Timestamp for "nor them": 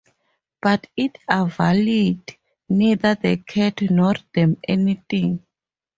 3.83-4.57